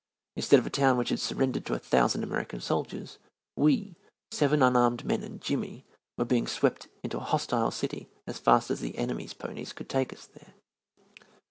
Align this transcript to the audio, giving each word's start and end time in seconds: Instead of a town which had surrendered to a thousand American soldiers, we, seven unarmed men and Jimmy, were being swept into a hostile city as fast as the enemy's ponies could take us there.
Instead 0.35 0.57
of 0.57 0.65
a 0.65 0.71
town 0.71 0.97
which 0.97 1.09
had 1.09 1.19
surrendered 1.19 1.63
to 1.63 1.75
a 1.75 1.77
thousand 1.77 2.23
American 2.23 2.59
soldiers, 2.59 3.19
we, 3.55 3.95
seven 4.31 4.63
unarmed 4.63 5.05
men 5.05 5.21
and 5.21 5.41
Jimmy, 5.41 5.85
were 6.17 6.25
being 6.25 6.47
swept 6.47 6.87
into 7.03 7.17
a 7.17 7.19
hostile 7.19 7.69
city 7.69 8.09
as 8.25 8.39
fast 8.39 8.71
as 8.71 8.79
the 8.79 8.97
enemy's 8.97 9.35
ponies 9.35 9.73
could 9.73 9.89
take 9.89 10.11
us 10.11 10.25
there. 10.25 10.55